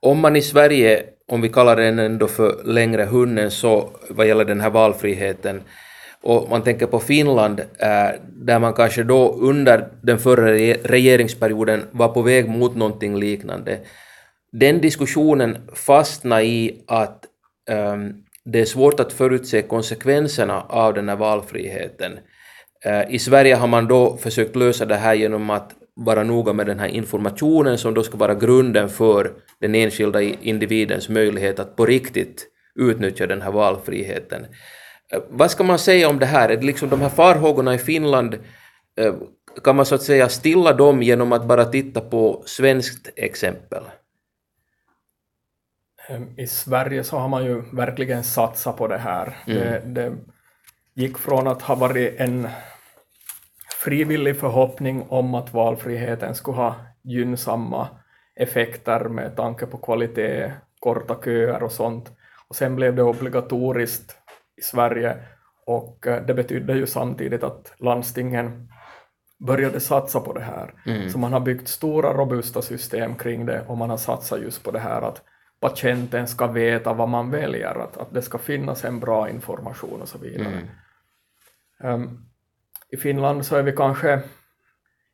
om 0.00 0.20
man 0.20 0.36
i 0.36 0.42
Sverige, 0.42 1.02
om 1.28 1.40
vi 1.40 1.48
kallar 1.48 1.76
den 1.76 1.98
ändå 1.98 2.26
för 2.26 2.64
längre 2.64 3.04
hunden, 3.04 3.50
så 3.50 3.90
vad 4.10 4.26
gäller 4.26 4.44
den 4.44 4.60
här 4.60 4.70
valfriheten, 4.70 5.62
och 6.22 6.50
man 6.50 6.62
tänker 6.62 6.86
på 6.86 7.00
Finland, 7.00 7.60
eh, 7.60 8.10
där 8.28 8.58
man 8.58 8.72
kanske 8.72 9.02
då 9.02 9.32
under 9.32 9.88
den 10.02 10.18
förra 10.18 10.52
regeringsperioden 10.52 11.82
var 11.90 12.08
på 12.08 12.22
väg 12.22 12.48
mot 12.48 12.76
någonting 12.76 13.16
liknande. 13.16 13.78
Den 14.52 14.80
diskussionen 14.80 15.58
fastnade 15.74 16.44
i 16.44 16.84
att 16.86 17.24
um, 17.70 18.24
det 18.44 18.60
är 18.60 18.64
svårt 18.64 19.00
att 19.00 19.12
förutse 19.12 19.62
konsekvenserna 19.62 20.60
av 20.60 20.94
den 20.94 21.08
här 21.08 21.16
valfriheten. 21.16 22.18
Eh, 22.84 23.14
I 23.14 23.18
Sverige 23.18 23.54
har 23.54 23.66
man 23.66 23.88
då 23.88 24.16
försökt 24.16 24.56
lösa 24.56 24.84
det 24.84 24.96
här 24.96 25.14
genom 25.14 25.50
att 25.50 25.72
vara 25.94 26.22
noga 26.22 26.52
med 26.52 26.66
den 26.66 26.78
här 26.78 26.88
informationen 26.88 27.78
som 27.78 27.94
då 27.94 28.02
ska 28.02 28.16
vara 28.16 28.34
grunden 28.34 28.88
för 28.88 29.32
den 29.60 29.74
enskilda 29.74 30.22
individens 30.22 31.08
möjlighet 31.08 31.58
att 31.58 31.76
på 31.76 31.86
riktigt 31.86 32.46
utnyttja 32.74 33.26
den 33.26 33.42
här 33.42 33.52
valfriheten. 33.52 34.46
Eh, 35.12 35.22
vad 35.30 35.50
ska 35.50 35.64
man 35.64 35.78
säga 35.78 36.08
om 36.08 36.18
det 36.18 36.26
här? 36.26 36.48
Är 36.48 36.56
det 36.56 36.66
liksom 36.66 36.88
de 36.88 37.00
här 37.00 37.08
farhågorna 37.08 37.74
i 37.74 37.78
Finland, 37.78 38.34
eh, 39.00 39.14
kan 39.64 39.76
man 39.76 39.86
så 39.86 39.94
att 39.94 40.02
säga 40.02 40.28
stilla 40.28 40.72
dem 40.72 41.02
genom 41.02 41.32
att 41.32 41.44
bara 41.44 41.64
titta 41.64 42.00
på 42.00 42.42
svenskt 42.46 43.10
exempel? 43.16 43.82
Ehm, 46.08 46.34
I 46.36 46.46
Sverige 46.46 47.04
så 47.04 47.18
har 47.18 47.28
man 47.28 47.44
ju 47.44 47.62
verkligen 47.72 48.24
satsat 48.24 48.76
på 48.76 48.88
det 48.88 48.98
här. 48.98 49.36
Mm. 49.46 49.58
Det, 49.58 49.82
det 49.86 50.16
gick 50.94 51.18
från 51.18 51.46
att 51.46 51.62
ha 51.62 51.74
varit 51.74 52.20
en 52.20 52.48
frivillig 53.84 54.36
förhoppning 54.36 55.06
om 55.08 55.34
att 55.34 55.54
valfriheten 55.54 56.34
skulle 56.34 56.56
ha 56.56 56.74
gynnsamma 57.02 57.88
effekter 58.36 59.04
med 59.08 59.36
tanke 59.36 59.66
på 59.66 59.78
kvalitet, 59.78 60.52
korta 60.80 61.16
köer 61.24 61.62
och 61.62 61.72
sånt. 61.72 62.10
Och 62.48 62.56
sen 62.56 62.76
blev 62.76 62.96
det 62.96 63.02
obligatoriskt 63.02 64.16
i 64.56 64.62
Sverige 64.62 65.16
Och 65.66 66.06
eh, 66.06 66.26
det 66.26 66.34
betydde 66.34 66.72
ju 66.72 66.86
samtidigt 66.86 67.42
att 67.42 67.74
landstingen 67.78 68.68
började 69.46 69.80
satsa 69.80 70.20
på 70.20 70.32
det 70.32 70.40
här. 70.40 70.74
Mm. 70.86 71.10
Så 71.10 71.18
man 71.18 71.32
har 71.32 71.40
byggt 71.40 71.68
stora 71.68 72.12
robusta 72.12 72.62
system 72.62 73.14
kring 73.14 73.46
det 73.46 73.64
och 73.66 73.78
man 73.78 73.90
har 73.90 73.96
satsat 73.96 74.40
just 74.40 74.62
på 74.62 74.70
det 74.70 74.78
här 74.78 75.02
att 75.02 75.22
patienten 75.62 76.26
ska 76.26 76.46
veta 76.46 76.92
vad 76.92 77.08
man 77.08 77.30
väljer, 77.30 77.74
att, 77.78 77.96
att 77.96 78.14
det 78.14 78.22
ska 78.22 78.38
finnas 78.38 78.84
en 78.84 79.00
bra 79.00 79.30
information 79.30 80.02
och 80.02 80.08
så 80.08 80.18
vidare. 80.18 80.68
Mm. 81.80 82.02
Um, 82.02 82.26
I 82.88 82.96
Finland 82.96 83.46
så 83.46 83.56
är 83.56 83.62
vi 83.62 83.72
kanske 83.72 84.22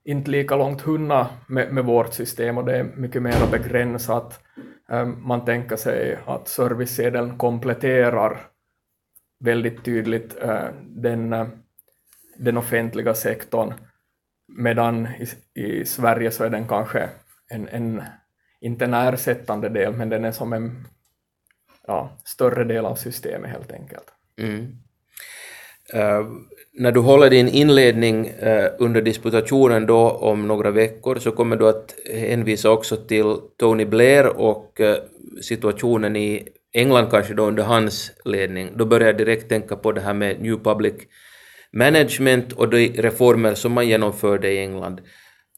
inte 0.04 0.30
lika 0.30 0.56
långt 0.56 0.80
hunna 0.80 1.28
med, 1.46 1.72
med 1.72 1.84
vårt 1.84 2.14
system 2.14 2.58
och 2.58 2.64
det 2.64 2.76
är 2.76 2.84
mycket 2.84 3.22
mer 3.22 3.50
begränsat. 3.50 4.40
Um, 4.88 5.26
man 5.26 5.44
tänker 5.44 5.76
sig 5.76 6.18
att 6.26 6.48
servicesedeln 6.48 7.38
kompletterar 7.38 8.40
väldigt 9.40 9.84
tydligt 9.84 10.36
uh, 10.44 10.68
den, 10.82 11.32
uh, 11.32 11.48
den 12.38 12.56
offentliga 12.56 13.14
sektorn 13.14 13.74
medan 14.58 15.06
i, 15.06 15.26
i 15.60 15.84
Sverige 15.84 16.30
så 16.30 16.44
är 16.44 16.50
den 16.50 16.68
kanske 16.68 17.08
en, 17.48 17.68
en 17.68 18.02
inte 18.60 18.84
en 18.84 18.94
ersättande 18.94 19.68
del, 19.68 19.92
men 19.92 20.08
den 20.08 20.24
är 20.24 20.32
som 20.32 20.52
en 20.52 20.86
ja, 21.86 22.18
större 22.24 22.64
del 22.64 22.86
av 22.86 22.94
systemet 22.94 23.50
helt 23.50 23.72
enkelt. 23.72 24.04
Mm. 24.40 24.60
Uh, 25.94 26.26
när 26.72 26.92
du 26.92 27.00
håller 27.00 27.30
din 27.30 27.48
inledning 27.48 28.30
uh, 28.30 28.68
under 28.78 29.02
disputationen 29.02 29.86
då 29.86 30.10
om 30.10 30.48
några 30.48 30.70
veckor 30.70 31.16
så 31.16 31.30
kommer 31.30 31.56
du 31.56 31.68
att 31.68 31.94
hänvisa 32.14 32.70
också 32.70 32.96
till 32.96 33.36
Tony 33.58 33.84
Blair 33.84 34.26
och 34.26 34.80
uh, 34.80 34.94
situationen 35.42 36.16
i 36.16 36.48
England 36.72 37.10
kanske 37.10 37.34
då 37.34 37.44
under 37.46 37.62
hans 37.62 38.12
ledning. 38.24 38.70
Då 38.76 38.84
börjar 38.84 39.06
jag 39.06 39.18
direkt 39.18 39.48
tänka 39.48 39.76
på 39.76 39.92
det 39.92 40.00
här 40.00 40.14
med 40.14 40.40
New 40.40 40.56
Public 40.62 40.94
Management 41.72 42.52
och 42.52 42.68
de 42.68 42.88
reformer 42.88 43.54
som 43.54 43.72
man 43.72 43.88
genomförde 43.88 44.52
i 44.52 44.58
England. 44.58 45.00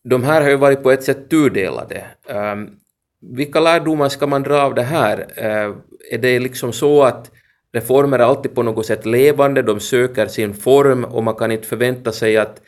De 0.05 0.25
här 0.25 0.43
har 0.43 0.51
ju 0.51 0.57
varit 0.57 0.83
på 0.83 0.91
ett 0.91 1.05
sätt 1.05 1.31
tudelade. 1.31 2.05
Um, 2.29 2.81
vilka 3.21 3.61
lärdomar 3.61 4.09
ska 4.09 4.27
man 4.27 4.43
dra 4.43 4.63
av 4.63 4.75
det 4.75 4.83
här? 4.83 5.27
Eh, 5.37 5.75
är 6.11 6.19
det 6.19 6.39
liksom 6.39 6.73
så 6.73 7.03
att 7.03 7.31
reformer 7.73 8.19
är 8.19 8.23
alltid 8.23 8.55
på 8.55 8.63
något 8.63 8.87
sätt 8.87 9.07
levande, 9.07 9.63
de 9.63 9.81
söker 9.81 10.27
sin 10.27 10.55
form 10.55 11.05
och 11.05 11.25
man 11.25 11.35
kan 11.35 11.53
inte 11.53 11.67
förvänta 11.67 12.13
sig 12.13 12.37
att 12.37 12.63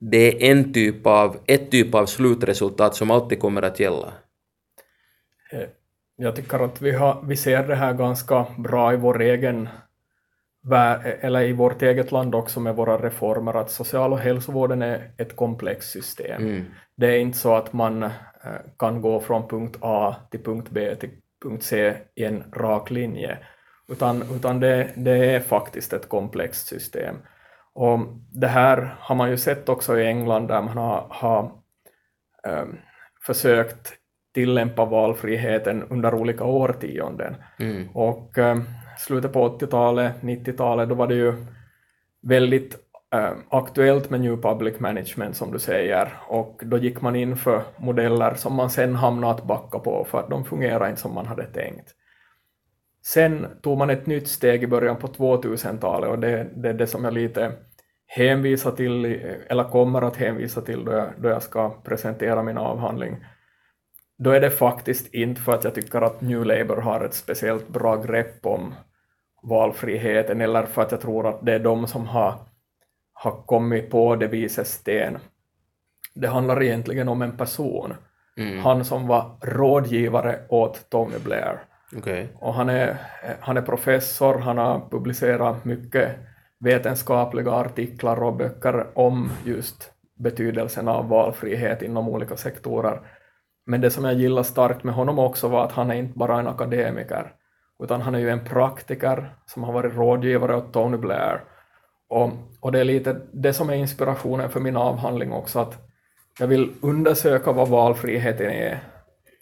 det 0.00 0.16
är 0.26 0.50
en 0.50 0.72
typ 0.72 1.06
av, 1.06 1.36
ett 1.46 1.70
typ 1.70 1.94
av 1.94 2.06
slutresultat 2.06 2.94
som 2.94 3.10
alltid 3.10 3.40
kommer 3.40 3.62
att 3.62 3.80
gälla? 3.80 4.12
Eh, 5.52 5.68
jag 6.16 6.36
tycker 6.36 6.64
att 6.64 6.82
vi, 6.82 6.92
har, 6.92 7.24
vi 7.26 7.36
ser 7.36 7.68
det 7.68 7.74
här 7.74 7.92
ganska 7.92 8.46
bra 8.58 8.94
i 8.94 8.96
vår 8.96 9.22
egen 9.22 9.68
eller 11.20 11.42
i 11.42 11.52
vårt 11.52 11.82
eget 11.82 12.12
land 12.12 12.34
också 12.34 12.60
med 12.60 12.76
våra 12.76 12.98
reformer, 12.98 13.54
att 13.54 13.70
social 13.70 14.12
och 14.12 14.18
hälsovården 14.18 14.82
är 14.82 15.10
ett 15.16 15.36
komplext 15.36 15.90
system. 15.90 16.42
Mm. 16.42 16.64
Det 16.96 17.06
är 17.06 17.18
inte 17.18 17.38
så 17.38 17.54
att 17.54 17.72
man 17.72 18.02
eh, 18.02 18.10
kan 18.78 19.00
gå 19.00 19.20
från 19.20 19.48
punkt 19.48 19.76
A 19.80 20.16
till 20.30 20.42
punkt 20.42 20.68
B 20.70 20.96
till 20.96 21.10
punkt 21.42 21.62
C 21.62 21.94
i 22.14 22.24
en 22.24 22.44
rak 22.52 22.90
linje, 22.90 23.38
utan, 23.88 24.22
utan 24.36 24.60
det, 24.60 24.90
det 24.96 25.34
är 25.34 25.40
faktiskt 25.40 25.92
ett 25.92 26.08
komplext 26.08 26.66
system. 26.66 27.16
Och 27.74 27.98
det 28.32 28.46
här 28.46 28.94
har 29.00 29.14
man 29.14 29.30
ju 29.30 29.36
sett 29.36 29.68
också 29.68 29.98
i 29.98 30.06
England 30.06 30.48
där 30.48 30.62
man 30.62 30.76
har, 30.76 31.06
har 31.10 31.52
um, 32.48 32.78
försökt 33.26 33.92
tillämpa 34.34 34.84
valfriheten 34.84 35.82
under 35.82 36.14
olika 36.14 36.44
årtionden. 36.44 37.36
Mm. 37.58 37.88
Och 37.96 38.38
um, 38.38 38.64
slutet 38.98 39.32
på 39.32 39.58
80-talet, 39.58 40.12
90-talet, 40.20 40.88
då 40.88 40.94
var 40.94 41.06
det 41.06 41.14
ju 41.14 41.34
väldigt 42.22 42.76
äh, 43.14 43.32
aktuellt 43.48 44.10
med 44.10 44.20
New 44.20 44.36
Public 44.36 44.80
Management 44.80 45.36
som 45.36 45.52
du 45.52 45.58
säger 45.58 46.12
och 46.28 46.60
då 46.64 46.78
gick 46.78 47.00
man 47.00 47.16
in 47.16 47.36
för 47.36 47.62
modeller 47.76 48.34
som 48.34 48.54
man 48.54 48.70
sen 48.70 48.94
hamnade 48.94 49.34
att 49.34 49.44
backa 49.44 49.78
på 49.78 50.06
för 50.10 50.18
att 50.18 50.30
de 50.30 50.44
fungerar 50.44 50.88
inte 50.88 51.00
som 51.00 51.14
man 51.14 51.26
hade 51.26 51.44
tänkt. 51.44 51.94
Sen 53.06 53.46
tog 53.62 53.78
man 53.78 53.90
ett 53.90 54.06
nytt 54.06 54.28
steg 54.28 54.62
i 54.62 54.66
början 54.66 54.96
på 54.96 55.06
2000-talet 55.06 56.10
och 56.10 56.18
det, 56.18 56.46
det 56.56 56.68
är 56.68 56.74
det 56.74 56.86
som 56.86 57.04
jag 57.04 57.14
lite 57.14 57.52
hänvisar 58.06 58.70
till, 58.70 59.04
eller 59.48 59.64
kommer 59.64 60.02
att 60.02 60.16
hänvisa 60.16 60.60
till 60.60 60.84
då 60.84 60.92
jag, 60.92 61.08
då 61.18 61.28
jag 61.28 61.42
ska 61.42 61.70
presentera 61.70 62.42
min 62.42 62.58
avhandling. 62.58 63.24
Då 64.18 64.30
är 64.30 64.40
det 64.40 64.50
faktiskt 64.50 65.14
inte 65.14 65.40
för 65.40 65.52
att 65.52 65.64
jag 65.64 65.74
tycker 65.74 66.00
att 66.00 66.20
New 66.20 66.44
Labour 66.44 66.76
har 66.76 67.04
ett 67.04 67.14
speciellt 67.14 67.68
bra 67.68 67.96
grepp 67.96 68.46
om 68.46 68.74
valfriheten 69.42 70.40
eller 70.40 70.62
för 70.62 70.82
att 70.82 70.90
jag 70.90 71.00
tror 71.00 71.28
att 71.28 71.46
det 71.46 71.52
är 71.52 71.58
de 71.58 71.86
som 71.86 72.06
har, 72.06 72.34
har 73.12 73.30
kommit 73.46 73.90
på 73.90 74.16
det 74.16 74.26
viset 74.26 74.66
sten. 74.66 75.18
Det 76.14 76.28
handlar 76.28 76.62
egentligen 76.62 77.08
om 77.08 77.22
en 77.22 77.36
person. 77.36 77.94
Mm. 78.36 78.58
Han 78.58 78.84
som 78.84 79.06
var 79.06 79.36
rådgivare 79.40 80.38
åt 80.48 80.90
Tony 80.90 81.18
Blair. 81.24 81.58
Okay. 81.96 82.26
Och 82.34 82.54
han 82.54 82.68
är, 82.68 82.96
han 83.40 83.56
är 83.56 83.62
professor, 83.62 84.38
han 84.38 84.58
har 84.58 84.80
publicerat 84.90 85.64
mycket 85.64 86.10
vetenskapliga 86.60 87.52
artiklar 87.52 88.22
och 88.22 88.36
böcker 88.36 88.86
om 88.98 89.30
just 89.44 89.92
betydelsen 90.18 90.88
av 90.88 91.08
valfrihet 91.08 91.82
inom 91.82 92.08
olika 92.08 92.36
sektorer. 92.36 93.00
Men 93.66 93.80
det 93.80 93.90
som 93.90 94.04
jag 94.04 94.14
gillar 94.14 94.42
starkt 94.42 94.84
med 94.84 94.94
honom 94.94 95.18
också 95.18 95.48
var 95.48 95.64
att 95.64 95.72
han 95.72 95.90
är 95.90 95.94
inte 95.94 96.18
bara 96.18 96.40
en 96.40 96.48
akademiker, 96.48 97.32
utan 97.82 98.00
han 98.00 98.14
är 98.14 98.18
ju 98.18 98.30
en 98.30 98.44
praktiker 98.44 99.34
som 99.46 99.62
har 99.62 99.72
varit 99.72 99.94
rådgivare 99.94 100.56
åt 100.56 100.72
Tony 100.72 100.96
Blair. 100.96 101.44
Och, 102.08 102.30
och 102.60 102.72
det 102.72 102.80
är 102.80 102.84
lite 102.84 103.20
det 103.32 103.52
som 103.52 103.70
är 103.70 103.74
inspirationen 103.74 104.50
för 104.50 104.60
min 104.60 104.76
avhandling 104.76 105.32
också, 105.32 105.58
att 105.58 105.78
jag 106.38 106.46
vill 106.46 106.72
undersöka 106.80 107.52
vad 107.52 107.68
valfriheten 107.68 108.50
är 108.50 108.80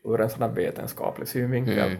ur 0.05 0.21
en 0.21 0.31
här 0.41 0.49
vetenskaplig 0.49 1.29
synvinkel. 1.29 1.79
Mm. 1.79 1.99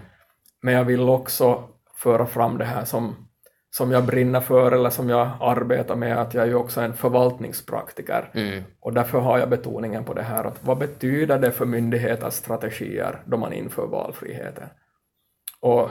Men 0.63 0.75
jag 0.75 0.85
vill 0.85 1.09
också 1.09 1.69
föra 1.95 2.27
fram 2.27 2.59
det 2.59 2.65
här 2.65 2.85
som, 2.85 3.29
som 3.75 3.91
jag 3.91 4.05
brinner 4.05 4.41
för 4.41 4.73
eller 4.73 4.91
som 4.91 5.09
jag 5.09 5.31
arbetar 5.41 5.97
med, 5.97 6.19
att 6.19 6.35
jag 6.35 6.45
är 6.45 6.49
ju 6.49 6.55
också 6.55 6.81
en 6.81 6.95
förvaltningspraktiker. 6.95 8.31
Mm. 8.35 8.63
Och 8.81 8.93
därför 8.93 9.19
har 9.19 9.39
jag 9.39 9.49
betoningen 9.49 10.05
på 10.05 10.15
det 10.15 10.23
här, 10.23 10.45
att 10.45 10.65
vad 10.65 10.79
betyder 10.79 11.39
det 11.39 11.53
för 11.53 11.67
myndigheters 11.67 12.35
strategier 12.35 13.23
då 13.27 13.37
man 13.37 13.53
inför 13.53 13.87
valfriheten? 13.87 14.69
Och 15.61 15.91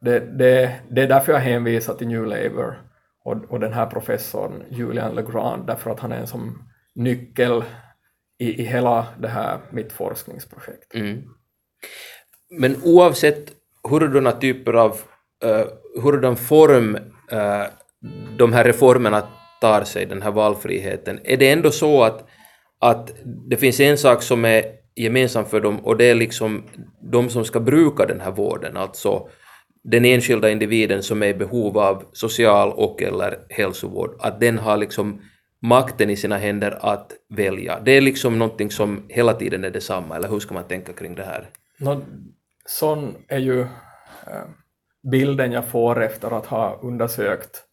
det, 0.00 0.20
det, 0.20 0.80
det 0.90 1.02
är 1.02 1.08
därför 1.08 1.32
jag 1.32 1.40
hänvisar 1.40 1.94
till 1.94 2.08
New 2.08 2.26
Labour 2.26 2.82
och, 3.24 3.44
och 3.48 3.60
den 3.60 3.72
här 3.72 3.86
professorn 3.86 4.62
Julian 4.68 5.14
Legrand, 5.14 5.66
därför 5.66 5.90
att 5.90 6.00
han 6.00 6.12
är 6.12 6.18
en 6.18 6.26
som 6.26 6.68
nyckel 6.94 7.64
i, 8.38 8.62
i 8.62 8.64
hela 8.64 9.06
det 9.18 9.28
här 9.28 9.58
mitt 9.70 9.92
forskningsprojekt. 9.92 10.94
Mm. 10.94 11.22
Men 12.50 12.76
oavsett 12.84 13.52
hurdana 13.90 14.32
typer 14.32 14.72
av, 14.72 15.00
Eh, 15.42 15.48
uh, 15.48 15.66
hurdan 16.02 16.36
form 16.36 16.94
uh, 17.32 17.66
de 18.38 18.52
här 18.52 18.64
reformerna 18.64 19.22
tar 19.60 19.84
sig, 19.84 20.06
den 20.06 20.22
här 20.22 20.30
valfriheten, 20.30 21.20
är 21.24 21.36
det 21.36 21.50
ändå 21.50 21.70
så 21.70 22.02
att, 22.02 22.28
att 22.80 23.10
det 23.24 23.56
finns 23.56 23.80
en 23.80 23.98
sak 23.98 24.22
som 24.22 24.44
är 24.44 24.64
gemensam 24.94 25.44
för 25.44 25.60
dem 25.60 25.78
och 25.78 25.96
det 25.96 26.04
är 26.04 26.14
liksom 26.14 26.62
de 27.12 27.28
som 27.28 27.44
ska 27.44 27.60
bruka 27.60 28.06
den 28.06 28.20
här 28.20 28.30
vården, 28.30 28.76
alltså 28.76 29.28
den 29.84 30.04
enskilda 30.04 30.50
individen 30.50 31.02
som 31.02 31.22
är 31.22 31.26
i 31.26 31.34
behov 31.34 31.78
av 31.78 32.04
social 32.12 32.72
och 32.72 33.02
eller 33.02 33.38
hälsovård, 33.48 34.16
att 34.20 34.40
den 34.40 34.58
har 34.58 34.76
liksom 34.76 35.20
makten 35.62 36.10
i 36.10 36.16
sina 36.16 36.36
händer 36.36 36.78
att 36.80 37.12
välja. 37.28 37.80
Det 37.80 37.92
är 37.92 38.00
liksom 38.00 38.38
någonting 38.38 38.70
som 38.70 39.06
hela 39.08 39.32
tiden 39.34 39.64
är 39.64 39.70
detsamma, 39.70 40.16
eller 40.16 40.28
hur 40.28 40.40
ska 40.40 40.54
man 40.54 40.64
tänka 40.64 40.92
kring 40.92 41.14
det 41.14 41.24
här? 41.24 41.50
No, 41.78 42.04
sån 42.66 43.16
är 43.28 43.38
ju 43.38 43.60
eh, 43.60 43.66
bilden 45.02 45.52
jag 45.52 45.64
får 45.64 46.02
efter 46.02 46.38
att 46.38 46.46
ha 46.46 46.78
undersökt 46.82 47.64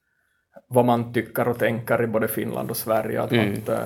vad 0.67 0.85
man 0.85 1.13
tycker 1.13 1.47
och 1.47 1.59
tänker 1.59 2.03
i 2.03 2.07
både 2.07 2.27
Finland 2.27 2.69
och 2.69 2.77
Sverige. 2.77 3.21
Att, 3.21 3.31
mm. 3.31 3.53
att 3.53 3.69
eh, 3.69 3.79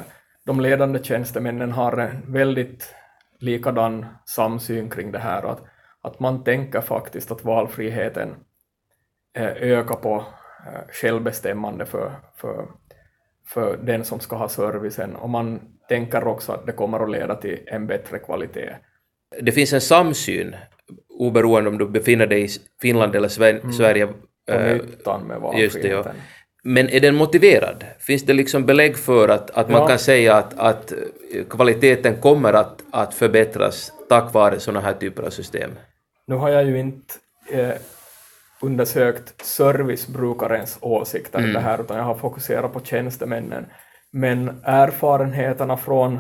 de 0.46 0.60
ledande 0.60 1.04
tjänstemännen 1.04 1.72
har 1.72 1.98
en 1.98 2.34
väldigt 2.34 2.96
likadan 3.40 4.06
samsyn 4.26 4.90
kring 4.90 5.12
det 5.12 5.20
här. 5.20 5.44
Att, 5.44 5.62
att 6.02 6.20
man 6.20 6.44
tänker 6.44 6.82
faktiskt 6.82 7.32
att 7.32 7.46
valfriheten 7.46 8.36
eh, 9.34 9.52
ökar 9.52 9.96
på 9.96 10.26
självbestämmande 10.92 11.86
för, 11.86 12.12
för, 12.36 12.68
för 13.46 13.78
den 13.78 14.06
som 14.06 14.20
ska 14.20 14.36
ha 14.36 14.50
servicen 14.50 15.16
och 15.16 15.30
man 15.30 15.62
tänker 15.90 16.28
också 16.28 16.52
att 16.52 16.66
det 16.66 16.72
kommer 16.72 17.00
att 17.00 17.12
leda 17.12 17.36
till 17.36 17.60
en 17.66 17.88
bättre 17.88 18.20
kvalitet. 18.20 18.76
Det 19.42 19.52
finns 19.52 19.74
en 19.74 19.82
samsyn 19.82 20.56
oberoende 21.20 21.70
om 21.70 21.77
du 21.77 21.88
befinner 21.88 22.27
dig 22.27 22.43
i 22.43 22.50
Finland 22.82 23.15
eller 23.15 23.27
Sverige. 23.72 24.08
Mm. 24.48 24.79
På 24.79 24.86
nyttan 24.86 25.27
med 25.27 25.39
valfriheten. 25.41 25.62
Just 25.62 25.82
det, 25.82 25.88
ja. 25.88 26.05
Men 26.63 26.89
är 26.89 27.00
den 27.00 27.15
motiverad? 27.15 27.86
Finns 28.00 28.24
det 28.24 28.34
liksom 28.34 28.65
belägg 28.65 28.98
för 28.98 29.29
att, 29.29 29.51
att 29.51 29.70
man 29.70 29.88
kan 29.88 30.00
säga 30.00 30.36
att, 30.36 30.60
att 30.60 30.93
kvaliteten 31.50 32.15
kommer 32.22 32.53
att, 32.53 32.84
att 32.91 33.13
förbättras 33.13 33.91
tack 34.10 34.34
vare 34.34 34.60
sådana 34.60 34.82
här 34.82 34.93
typer 34.93 35.24
av 35.24 35.29
system? 35.29 35.72
Nu 36.27 36.36
har 36.36 36.50
jag 36.50 36.65
ju 36.65 36.79
inte 36.79 37.13
eh, 37.51 37.74
undersökt 38.62 39.46
servicebrukarens 39.46 40.77
åsikter 40.82 41.39
Mm. 41.39 41.51
i 41.51 41.53
det 41.53 41.60
här, 41.60 41.82
utan 41.82 41.98
jag 41.98 42.03
har 42.03 42.15
fokuserat 42.15 42.74
på 42.74 42.79
tjänstemännen. 42.79 43.65
Men 44.12 44.62
erfarenheterna 44.63 45.77
från, 45.77 46.20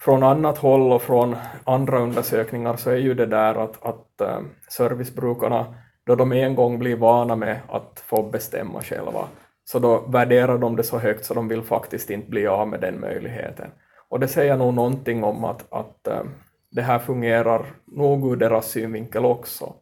från 0.00 0.22
annat 0.22 0.58
håll 0.58 0.92
och 0.92 1.02
från 1.02 1.36
andra 1.64 1.98
undersökningar 1.98 2.76
så 2.76 2.90
är 2.90 2.96
ju 2.96 3.14
det 3.14 3.26
där 3.26 3.54
att, 3.54 3.84
att 3.86 4.20
eh, 4.20 4.40
servicebrukarna, 4.68 5.74
då 6.06 6.14
de 6.14 6.32
en 6.32 6.54
gång 6.54 6.78
blir 6.78 6.96
vana 6.96 7.36
med 7.36 7.60
att 7.68 8.02
få 8.06 8.22
bestämma 8.22 8.82
själva, 8.82 9.24
så 9.64 9.78
då 9.78 10.00
värderar 10.00 10.58
de 10.58 10.76
det 10.76 10.82
så 10.82 10.98
högt 10.98 11.24
så 11.24 11.34
de 11.34 11.48
vill 11.48 11.62
faktiskt 11.62 12.10
inte 12.10 12.30
bli 12.30 12.46
av 12.46 12.68
med 12.68 12.80
den 12.80 13.00
möjligheten. 13.00 13.70
Och 14.08 14.20
det 14.20 14.28
säger 14.28 14.56
nog 14.56 14.74
någonting 14.74 15.24
om 15.24 15.44
att, 15.44 15.72
att 15.72 16.06
eh, 16.06 16.22
det 16.70 16.82
här 16.82 16.98
fungerar 16.98 17.66
nog 17.86 18.32
ur 18.32 18.36
deras 18.36 18.70
synvinkel 18.70 19.24
också. 19.24 19.74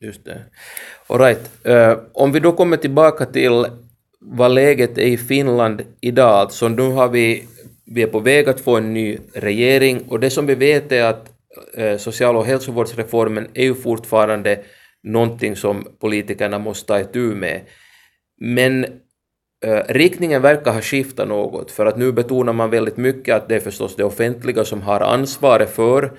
Just 0.00 0.24
det. 0.24 0.42
All 1.06 1.18
right. 1.18 1.66
Eh, 1.66 1.98
om 2.12 2.32
vi 2.32 2.40
då 2.40 2.52
kommer 2.52 2.76
tillbaka 2.76 3.26
till 3.26 3.66
vad 4.20 4.50
läget 4.50 4.98
är 4.98 5.06
i 5.06 5.16
Finland 5.16 5.82
idag, 6.00 6.30
alltså 6.30 6.68
nu 6.68 6.92
har 6.92 7.08
vi, 7.08 7.48
vi 7.86 8.02
är 8.02 8.06
på 8.06 8.20
väg 8.20 8.48
att 8.48 8.60
få 8.60 8.76
en 8.76 8.94
ny 8.94 9.18
regering 9.34 10.04
och 10.08 10.20
det 10.20 10.30
som 10.30 10.46
vi 10.46 10.54
vet 10.54 10.92
är 10.92 11.04
att 11.04 11.32
eh, 11.74 11.96
social 11.96 12.36
och 12.36 12.46
hälsovårdsreformen 12.46 13.48
är 13.54 13.64
ju 13.64 13.74
fortfarande 13.74 14.60
någonting 15.02 15.56
som 15.56 15.88
politikerna 16.00 16.58
måste 16.58 16.86
ta 16.86 17.00
itu 17.00 17.34
med. 17.34 17.60
Men 18.40 18.84
eh, 19.64 19.82
riktningen 19.88 20.42
verkar 20.42 20.72
ha 20.72 20.80
skiftat 20.80 21.28
något, 21.28 21.70
för 21.70 21.86
att 21.86 21.96
nu 21.96 22.12
betonar 22.12 22.52
man 22.52 22.70
väldigt 22.70 22.96
mycket 22.96 23.36
att 23.36 23.48
det 23.48 23.54
är 23.54 23.60
förstås 23.60 23.96
det 23.96 24.04
offentliga 24.04 24.64
som 24.64 24.82
har 24.82 25.00
ansvaret 25.00 25.70
för 25.70 26.12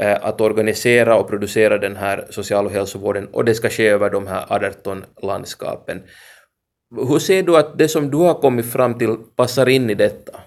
eh, 0.00 0.24
att 0.24 0.40
organisera 0.40 1.16
och 1.16 1.28
producera 1.28 1.78
den 1.78 1.96
här 1.96 2.26
social 2.30 2.66
och 2.66 2.72
hälsovården 2.72 3.26
och 3.32 3.44
det 3.44 3.54
ska 3.54 3.68
ske 3.68 3.88
över 3.88 4.10
de 4.10 4.26
här 4.26 4.44
18 4.48 5.04
landskapen. 5.22 6.02
Hur 6.96 7.18
ser 7.18 7.42
du 7.42 7.56
att 7.56 7.78
det 7.78 7.88
som 7.88 8.10
du 8.10 8.16
har 8.16 8.34
kommit 8.34 8.72
fram 8.72 8.98
till 8.98 9.16
passar 9.36 9.68
in 9.68 9.90
i 9.90 9.94
detta? 9.94 10.40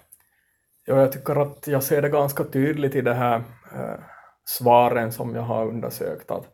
Ja, 0.85 0.99
jag 0.99 1.11
tycker 1.11 1.41
att 1.41 1.67
jag 1.67 1.83
ser 1.83 2.01
det 2.01 2.09
ganska 2.09 2.43
tydligt 2.43 2.95
i 2.95 3.01
de 3.01 3.13
här 3.13 3.43
eh, 3.75 3.99
svaren 4.45 5.11
som 5.11 5.35
jag 5.35 5.41
har 5.41 5.67
undersökt. 5.67 6.31
Att, 6.31 6.45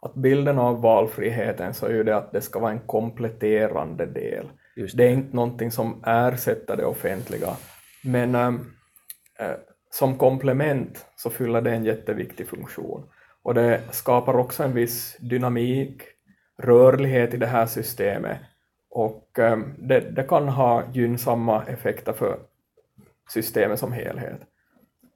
att 0.00 0.14
bilden 0.14 0.58
av 0.58 0.80
valfriheten 0.80 1.74
så 1.74 1.86
är 1.86 1.90
ju 1.90 2.04
det 2.04 2.16
att 2.16 2.32
det 2.32 2.40
ska 2.40 2.58
vara 2.58 2.72
en 2.72 2.86
kompletterande 2.86 4.06
del. 4.06 4.50
Just 4.76 4.96
Det 4.96 5.04
är 5.04 5.10
inte 5.10 5.36
någonting 5.36 5.70
som 5.70 6.02
ersätter 6.06 6.76
det 6.76 6.84
offentliga. 6.84 7.56
Men 8.04 8.34
eh, 8.34 8.46
eh, 9.38 9.56
som 9.90 10.18
komplement 10.18 11.06
så 11.16 11.30
fyller 11.30 11.60
det 11.60 11.70
en 11.70 11.84
jätteviktig 11.84 12.48
funktion. 12.48 13.04
Och 13.42 13.54
det 13.54 13.80
skapar 13.90 14.36
också 14.36 14.62
en 14.62 14.74
viss 14.74 15.16
dynamik, 15.20 16.02
rörlighet 16.62 17.34
i 17.34 17.36
det 17.36 17.46
här 17.46 17.66
systemet. 17.66 18.38
Och 18.90 19.38
eh, 19.38 19.58
det, 19.78 20.00
det 20.00 20.22
kan 20.22 20.48
ha 20.48 20.82
gynnsamma 20.92 21.64
effekter 21.64 22.12
för 22.12 22.38
systemet 23.32 23.78
som 23.78 23.92
helhet. 23.92 24.40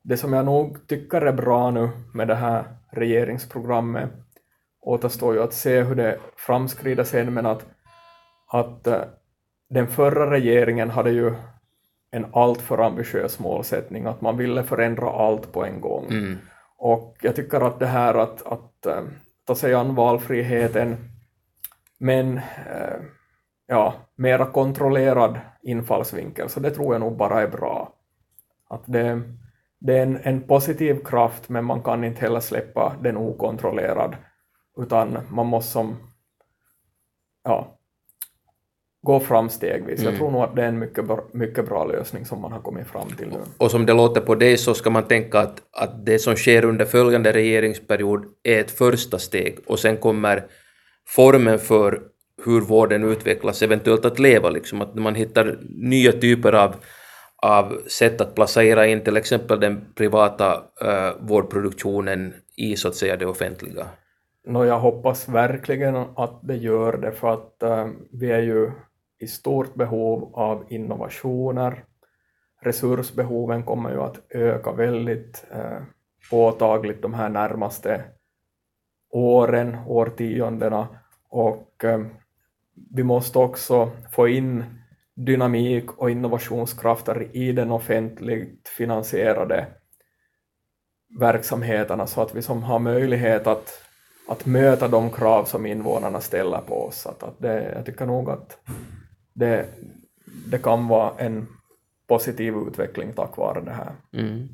Det 0.03 0.17
som 0.17 0.33
jag 0.33 0.45
nog 0.45 0.87
tycker 0.87 1.21
är 1.21 1.33
bra 1.33 1.71
nu 1.71 1.89
med 2.15 2.29
det 2.29 2.35
här 2.35 2.65
regeringsprogrammet 2.93 4.11
återstår 4.81 5.35
ju 5.35 5.43
att 5.43 5.53
se 5.53 5.83
hur 5.83 5.95
det 5.95 6.19
framskrider 6.37 7.05
sen, 7.05 7.35
men 7.35 7.47
att, 7.47 7.67
att 8.49 8.87
eh, 8.87 9.03
den 9.71 9.87
förra 9.87 10.31
regeringen 10.31 10.91
hade 10.91 11.11
ju 11.11 11.35
en 12.11 12.27
alltför 12.33 12.79
ambitiös 12.79 13.39
målsättning, 13.39 14.07
att 14.07 14.21
man 14.21 14.37
ville 14.37 14.63
förändra 14.63 15.11
allt 15.11 15.53
på 15.53 15.65
en 15.65 15.81
gång. 15.81 16.07
Mm. 16.11 16.39
Och 16.79 17.17
jag 17.21 17.37
tycker 17.37 17.61
att 17.61 17.79
det 17.79 17.87
här 17.87 18.15
att, 18.15 18.47
att 18.47 18.87
eh, 18.87 19.03
ta 19.47 19.55
sig 19.55 19.75
an 19.75 19.95
valfriheten, 19.95 20.97
men 21.99 22.37
eh, 22.37 22.97
ja, 23.67 23.95
mera 24.17 24.47
kontrollerad 24.47 25.39
infallsvinkel, 25.63 26.49
så 26.49 26.61
det 26.61 26.71
tror 26.71 26.95
jag 26.95 27.01
nog 27.01 27.17
bara 27.17 27.43
är 27.43 27.49
bra. 27.49 27.93
Att 28.71 28.83
det, 28.87 29.23
det 29.81 29.99
är 29.99 30.03
en, 30.03 30.19
en 30.23 30.41
positiv 30.43 31.05
kraft, 31.05 31.49
men 31.49 31.65
man 31.65 31.83
kan 31.83 32.05
inte 32.05 32.21
heller 32.21 32.41
släppa 32.41 32.97
den 33.03 33.17
okontrollerad, 33.17 34.17
utan 34.79 35.19
man 35.31 35.47
måste 35.47 35.73
som, 35.73 35.97
ja, 37.45 37.73
gå 39.03 39.21
fram 39.21 39.49
stegvis. 39.49 40.01
Jag 40.01 40.09
Mm. 40.09 40.19
tror 40.19 40.31
nog 40.31 40.43
att 40.43 40.57
det 40.57 40.63
är 40.63 40.69
en 40.69 40.79
mycket, 40.79 41.05
bra- 41.07 41.25
mycket 41.33 41.69
bra 41.69 41.85
lösning 41.85 42.25
som 42.25 42.41
man 42.41 42.53
har 42.53 42.61
kommit 42.61 42.87
fram 42.87 43.09
till 43.09 43.29
nu. 43.29 43.37
Och 43.59 43.71
som 43.71 43.87
det 43.87 43.93
låter 43.93 44.21
på 44.21 44.35
dig 44.35 44.57
så 44.59 44.75
ska 44.75 44.91
man 44.91 45.03
tänka 45.05 45.39
att, 45.39 45.63
att 45.73 46.07
det 46.07 46.19
som 46.19 46.37
sker 46.37 46.65
under 46.65 46.85
följande 46.85 47.33
regeringsperiod 47.33 48.25
är 48.43 48.61
ett 48.61 48.71
första 48.71 49.19
steg 49.19 49.59
och 49.67 49.79
sen 49.79 49.97
kommer 49.97 50.47
formen 51.09 51.59
för 51.59 52.03
hur 52.45 52.61
vården 52.61 53.05
utvecklas 53.05 53.63
eventuellt 53.63 54.05
att 54.05 54.19
leva, 54.19 54.51
liksom 54.51 54.81
att 54.83 54.95
man 54.95 55.15
hittar 55.15 55.59
nya 55.69 56.13
typer 56.13 56.53
av, 56.53 56.75
av 57.43 57.79
sätt 57.87 58.21
att 58.21 58.35
placera 58.35 58.87
in 58.87 59.05
till 59.05 59.17
exempel 59.17 59.61
den 59.61 59.85
privata 59.95 60.55
eh, 60.85 61.13
vårdproduktionen 61.21 62.35
i 62.57 62.77
så 62.77 62.89
att 62.89 62.95
säga 62.95 63.17
det 63.17 63.27
offentliga. 63.27 63.87
Nå, 64.45 64.65
jag 64.65 64.79
hoppas 64.79 65.29
verkligen 65.29 65.97
att 65.97 66.41
det 66.43 66.57
gör 66.57 66.97
det 66.97 67.13
för 67.13 67.33
att 67.33 67.63
eh, 67.63 67.89
vi 68.13 68.31
är 68.31 68.43
ju 68.43 68.71
i 69.19 69.27
stort 69.27 69.75
behov 69.75 70.31
av 70.35 70.65
innovationer. 70.69 71.85
Resursbehoven 72.61 73.63
kommer 73.63 73.91
ju 73.91 74.01
att 74.01 74.21
öka 74.31 74.73
väldigt 74.73 75.45
eh, 75.51 75.83
påtagligt 76.31 77.03
de 77.03 77.15
här 77.15 77.29
närmaste 77.29 78.05
åren, 79.11 79.77
årtiondena 79.87 80.89
och 81.29 81.85
eh, 81.85 82.01
vi 82.95 83.03
måste 83.03 83.39
också 83.39 83.91
få 84.13 84.29
in 84.29 84.65
dynamik 85.17 85.93
och 85.93 86.11
innovationskrafter 86.11 87.29
i 87.33 87.53
den 87.53 87.71
offentligt 87.71 88.69
finansierade 88.69 89.67
verksamheterna 91.21 92.07
så 92.07 92.23
att 92.23 92.35
vi 92.35 92.43
som 92.43 92.63
har 92.63 92.79
möjlighet 92.79 93.47
att, 93.47 93.83
att 94.29 94.47
möta 94.47 94.89
de 94.89 95.11
krav 95.11 95.45
som 95.45 95.67
invånarna 95.67 96.21
ställer 96.21 96.59
på 96.59 96.87
oss. 96.87 97.07
Att, 97.07 97.23
att 97.23 97.39
det, 97.39 97.73
jag 97.75 97.87
tycker 97.87 98.07
nog 98.07 98.31
att 98.31 98.59
det, 99.35 99.67
det 100.51 100.59
kan 100.59 100.89
vara 100.89 101.13
en 101.19 101.47
positiv 102.09 102.55
utveckling 102.69 103.13
tack 103.13 103.37
vare 103.37 103.61
det 103.61 103.71
här. 103.71 103.93
Mm. 104.13 104.49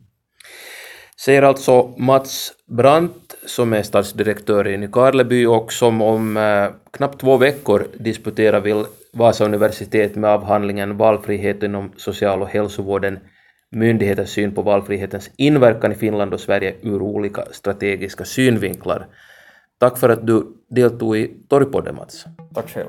Säger 1.25 1.42
alltså 1.42 1.94
Mats 1.96 2.53
Brandt 2.66 3.35
som 3.46 3.72
är 3.72 3.83
stadsdirektör 3.83 4.68
i 4.68 4.77
Nykarleby 4.77 5.46
och 5.46 5.72
som 5.72 6.03
om 6.03 6.37
eh, 6.37 6.70
knappt 6.90 7.20
två 7.20 7.37
veckor 7.37 7.87
disputerar 7.94 8.61
vid 8.61 8.87
Vasa 9.16 9.44
universitet 9.44 10.16
med 10.16 10.31
avhandlingen 10.31 10.96
Valfrihet 10.96 11.62
inom 11.62 11.92
social 11.96 12.42
och 12.42 12.48
hälsovården 12.48 13.18
myndigheters 13.70 14.31
syn 14.31 14.55
på 14.55 14.62
valfrihetens 14.62 15.31
inverkan 15.37 15.92
i 15.92 15.94
Finland 15.94 16.35
och 16.35 16.40
Sverige 16.40 16.75
ur 16.83 17.03
olika 17.03 17.44
strategiska 17.51 18.25
synvinklar. 18.25 19.07
Tack 19.79 19.98
för 19.98 20.09
att 20.09 20.27
du 20.27 20.46
deltog 20.70 21.16
i 21.16 21.35
Torgpodden 21.48 21.94
Mats. 21.94 22.25
Tack 22.55 22.68
själv. 22.68 22.88